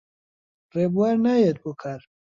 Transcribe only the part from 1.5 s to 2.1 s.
بۆ کار.